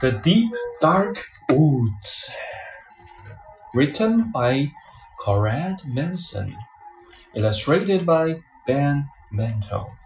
[0.00, 2.30] The Deep Dark Woods.
[3.74, 4.70] Written by
[5.18, 6.56] Conrad Mason.
[7.34, 9.96] Illustrated by Ben Mantle.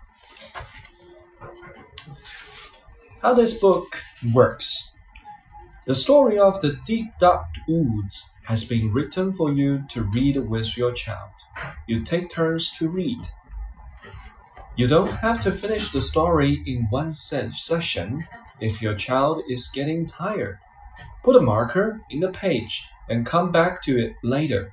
[3.21, 4.03] How this book
[4.33, 4.92] works.
[5.85, 10.74] The story of the Deep Dark Woods has been written for you to read with
[10.74, 11.35] your child.
[11.87, 13.29] You take turns to read.
[14.74, 18.24] You don't have to finish the story in one session
[18.62, 20.59] if your child is getting tired.
[21.25, 24.73] Put a marker in the page and come back to it later.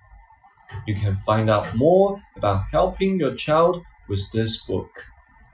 [0.85, 5.05] You can find out more about helping your child with this book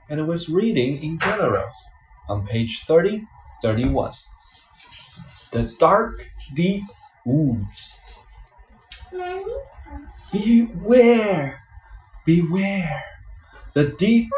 [0.08, 1.68] and with reading in general
[2.28, 3.26] on page 30
[3.62, 4.12] 31.
[5.50, 6.82] The Dark Deep
[7.24, 7.98] Woods.
[10.32, 11.62] Beware!
[12.26, 13.02] Beware!
[13.72, 14.28] The deep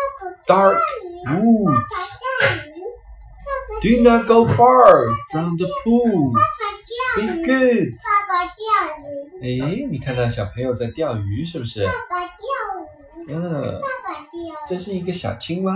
[0.47, 0.83] dark
[1.27, 2.18] woods.
[3.82, 6.34] Do not go far from the pool.
[7.16, 7.96] Be good.
[9.42, 11.86] 哎，你看到小朋友在钓鱼是不是？
[13.28, 13.82] 嗯，
[14.68, 15.74] 这是一个小青蛙。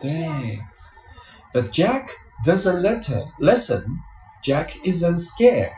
[0.00, 0.58] 对。
[1.52, 2.10] But Jack
[2.44, 3.98] doesn't let her listen.
[4.42, 5.72] Jack isn't scared.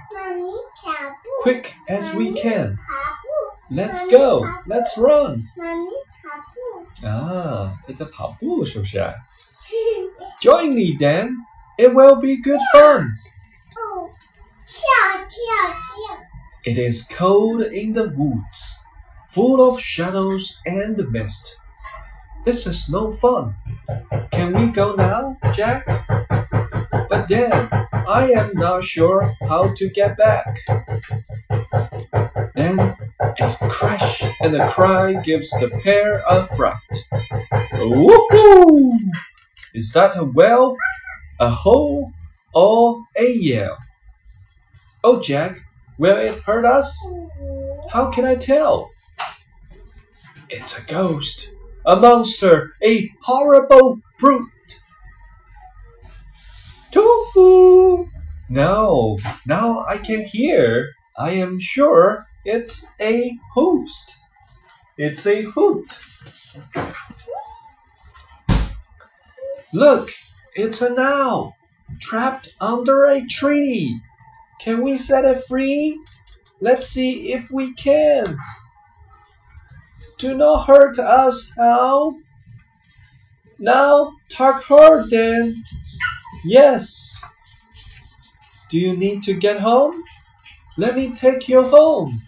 [1.42, 2.76] Quick as we can.
[3.70, 4.44] Let's go.
[4.66, 5.46] Let's run.
[7.02, 8.98] 啊，他在跑步是不是
[10.41, 11.45] Join me, Dan.
[11.77, 13.17] It will be good fun.
[13.77, 14.13] Oh,
[16.65, 18.83] it is cold in the woods,
[19.29, 21.57] full of shadows and mist.
[22.43, 23.55] This is no fun.
[24.31, 25.85] Can we go now, Jack?
[27.09, 30.59] But Dan, I am not sure how to get back.
[32.55, 32.79] Then
[33.19, 37.07] a crash and a cry gives the pair a fright.
[37.73, 39.06] Woohoo!
[39.77, 40.75] Is that a well,
[41.39, 42.11] a hole,
[42.51, 43.77] or a yell?
[45.03, 45.59] Oh, Jack,
[45.99, 46.89] will it hurt us?
[47.91, 48.89] How can I tell?
[50.49, 51.51] It's a ghost,
[51.85, 54.49] a monster, a horrible brute.
[56.89, 58.09] Tofu!
[58.49, 60.95] No, now I can hear.
[61.15, 64.15] I am sure it's a host.
[64.97, 65.95] It's a hoot.
[69.73, 70.09] Look,
[70.55, 71.57] it's an owl
[71.99, 73.99] trapped under a tree.
[74.59, 75.99] Can we set it free?
[76.59, 78.37] Let's see if we can.
[80.17, 82.17] Do not hurt us, owl.
[83.59, 85.63] Now talk hard then.
[86.45, 87.23] Yes.
[88.69, 90.01] Do you need to get home?
[90.77, 92.19] Let me take you home.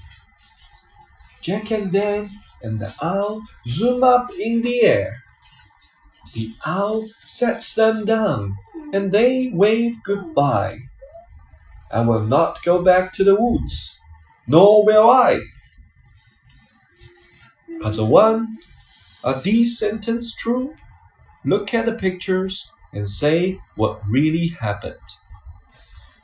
[1.42, 2.30] Jack and Dan
[2.62, 5.24] and the owl zoom up in the air.
[6.34, 8.58] The owl sets them down
[8.94, 10.80] and they wave goodbye.
[11.92, 14.00] I will not go back to the woods,
[14.48, 15.42] nor will I.
[17.82, 18.58] Puzzle 1.
[19.24, 20.76] Are these sentences true?
[21.44, 24.96] Look at the pictures and say what really happened.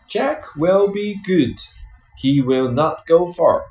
[0.07, 1.59] Jack will be good.
[2.17, 3.65] He will not go far.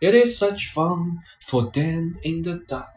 [0.00, 2.95] It is such fun for Dan in the dark.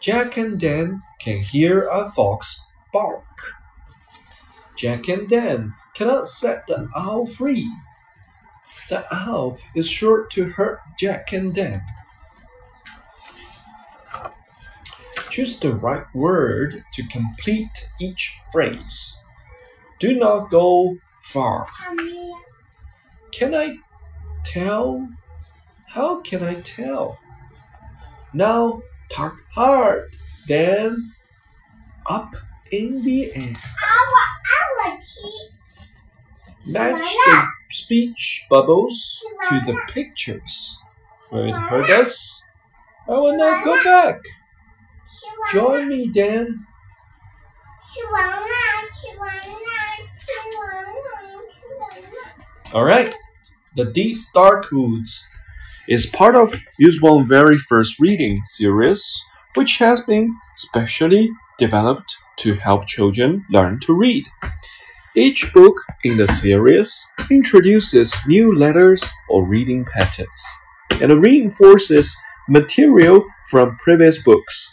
[0.00, 3.52] Jack and Dan can hear a fox bark.
[4.74, 7.70] Jack and Dan cannot set the owl free.
[8.88, 11.82] The owl is sure to hurt Jack and Dan.
[15.28, 19.18] Choose the right word to complete each phrase.
[19.98, 21.68] Do not go far.
[23.32, 23.76] Can I
[24.44, 25.08] tell?
[25.88, 27.18] How can I tell?
[28.32, 30.14] Now talk hard,
[30.46, 31.10] then
[32.06, 32.34] up
[32.70, 33.56] in the air.
[36.66, 40.78] Match the speech bubbles to the pictures.
[41.32, 42.42] Will it hurt us?
[43.08, 44.20] I will not go back.
[45.52, 46.66] Join me, Dan.
[52.72, 53.14] All right.
[53.74, 55.24] The Deep Dark Woods
[55.90, 62.86] is part of Usborne very first reading series, which has been specially developed to help
[62.86, 64.24] children learn to read.
[65.16, 70.42] Each book in the series introduces new letters or reading patterns
[71.02, 72.16] and reinforces
[72.48, 74.72] material from previous books.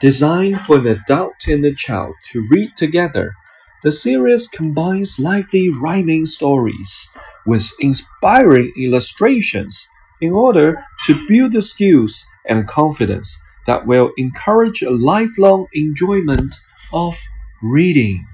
[0.00, 3.34] Designed for an adult and a child to read together,
[3.82, 7.10] the series combines lively rhyming stories
[7.44, 9.88] with inspiring illustrations
[10.22, 16.54] in order to build the skills and confidence that will encourage a lifelong enjoyment
[16.92, 17.20] of
[17.60, 18.26] reading